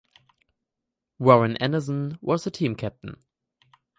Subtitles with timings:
[1.19, 3.17] Warren Anderson was the team captain.